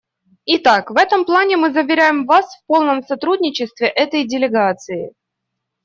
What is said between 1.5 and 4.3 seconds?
мы заверяем Вас в полном сотрудничестве этой